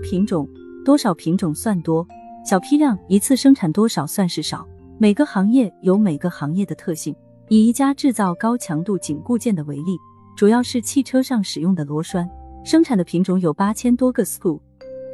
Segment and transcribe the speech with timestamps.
[0.00, 0.48] 品种，
[0.84, 2.06] 多少品种算多？
[2.44, 4.66] 小批量一次生产多少算是少？
[4.98, 7.14] 每个行业有每个行业的特性。
[7.48, 9.96] 以一家制造高强度紧固件的为例，
[10.36, 12.28] 主要是汽车上使用的螺栓，
[12.62, 14.60] 生产的品种有八千多个 screw，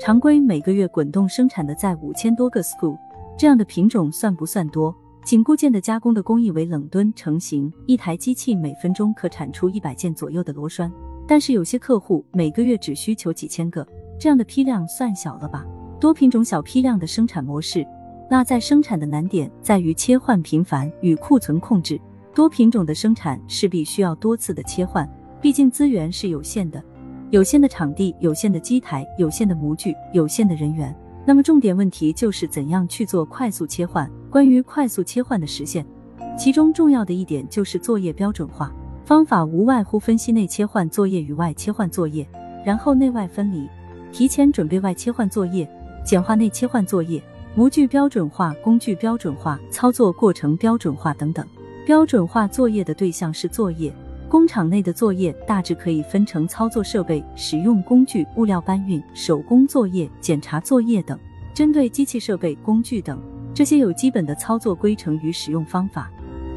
[0.01, 2.97] 常规每个月滚动生产的在五千多个 screw，
[3.39, 4.93] 这样的品种算不算多？
[5.25, 10.93] 紧固件的加工的工艺为冷吨成型，一台机器每分钟可产出一百件左右的螺栓，
[11.27, 13.87] 但是有些客户每个月只需求几千个，
[14.19, 15.65] 这样的批量算小了吧？
[16.01, 17.87] 多品种小批量的生产模式，
[18.31, 22.01] 那在生产的难点在于切换频繁与库存控制。
[22.35, 25.09] 多品种的生产势必需要多次的切换，
[25.41, 26.83] 毕竟资源是有限的，
[27.31, 30.95] 有限的场地、有限的机台、有限的模具、有限的人员。
[31.25, 34.11] 那么重点问题就是怎样去做快速切换。
[34.31, 35.87] 关于快速切换的实现，
[36.37, 38.73] 其中重要的一点就是作业标准化。
[39.05, 42.29] 方法无外乎分析内切换作业与外切换作业，
[42.65, 43.69] 然后内外分离，
[44.15, 45.69] 提前准备外切换作业。
[46.05, 47.21] 简化内切换作业，
[47.57, 51.45] 模具标准化、工具标准化、操作过程标准化等等。
[51.85, 53.93] 标准化作业的对象是作业，
[54.29, 61.19] 工厂内的作业大致可以分成操作设备、使用工具、物料搬运、手工作业、检查作业等。
[61.53, 63.21] 针对机器设备、工具等
[63.53, 66.09] 这些有基本的操作规程与使用方法，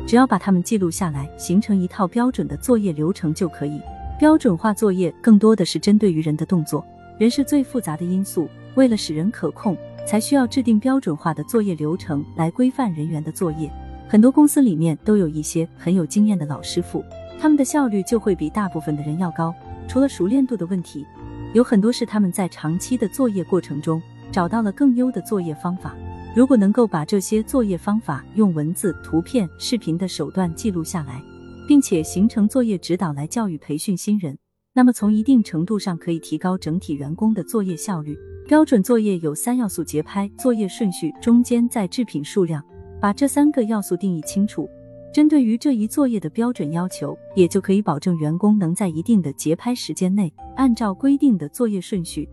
[0.06, 3.82] 只要把它们记录下来，形成一套标准的作业流程就可以。
[4.20, 6.86] 标准化作业更多的是针对于人的动作，
[7.18, 8.50] 人是最复杂的因素。
[8.76, 13.72] 为了使人可控，才需要制定标准化的作业流程来规范人员的作业。
[14.08, 17.04] 很多公司里面都有一些很有经验的老师傅，
[17.40, 19.54] 他们的效率就会比大部分的人要高。
[19.88, 21.06] 除了熟练度的问题，
[21.54, 24.02] 有很多是他们在长期的作业过程中
[24.32, 25.96] 找到了更优的作业方法。
[26.36, 31.20] 如果能够把这些作业方法用文字、图片、视频的手段记录下来，
[31.68, 34.38] 并且形成作业指导来教育培训新人，
[34.78, 38.16] 那么从一定程度上可以提高整体员工的作业效率。
[38.48, 42.64] 标准作业有三要素：节拍、作业顺序、中间在制品数量。
[43.02, 44.70] 把这三个要素定义清楚，
[45.12, 52.30] 针对于这一作业的标准要求，也就可以保证员工能在一定的节拍时间内，按照规定的作业顺序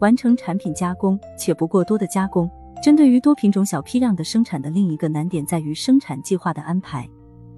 [0.00, 2.46] 完成产品加工，且不过多的加工。
[2.82, 7.08] 针对于多品种小批量的生产的另一个难点在于生产计划的安排，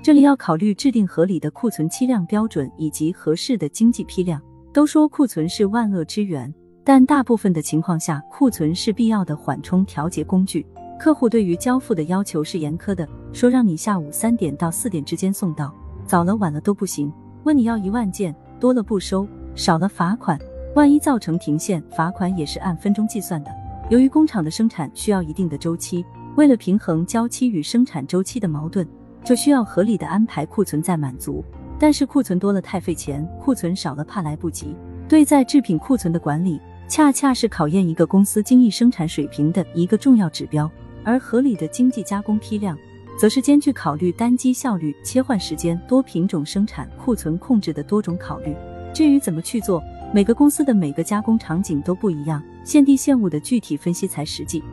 [0.02, 4.40] 这里要考虑制定合理的库存期量标准以及合适的经济批量。
[4.72, 6.52] 都说库存是万恶之源。
[6.84, 10.64] 但大部分的情况下，库存是必要的缓冲调节工具。
[10.98, 15.74] 客户对于交付的要求是严苛的，说让你下午三点到四点之间送到，
[16.06, 17.12] 早了晚了都不行。
[17.44, 20.38] 问你要一万件，多了不收，少了罚款。
[20.74, 23.50] 万一造成停线，罚款也是按分钟计算的。
[23.90, 26.04] 由于工厂的生产需要一定的周期，
[26.36, 28.86] 为了平衡交期与生产周期的矛盾，
[29.24, 31.44] 就需要合理的安排库存再满足。
[31.78, 34.74] 但是库存多了太费钱，库存少了怕来不及。
[35.08, 36.60] 对在制品库存的管理。
[36.90, 40.70] 恰恰是考验一个公司精益生产水平的一个重要指标，
[41.04, 42.78] 而合理的经济加工批量，
[43.20, 48.56] 则是兼具考虑单机效率、切换时间、多品种生产、库存控制的多种考虑。
[48.94, 49.82] 至于怎么去做，
[50.14, 54.64] 每个公司的每个加工场景都不一样，现地现物的具体分析才实际。